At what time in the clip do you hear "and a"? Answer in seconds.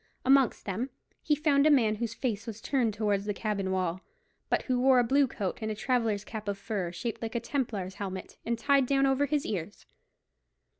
5.61-5.75